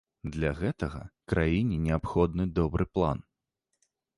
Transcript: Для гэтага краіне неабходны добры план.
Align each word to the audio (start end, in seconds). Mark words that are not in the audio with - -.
Для 0.35 0.51
гэтага 0.61 1.01
краіне 1.33 1.77
неабходны 1.85 2.49
добры 2.61 2.85
план. 2.99 3.17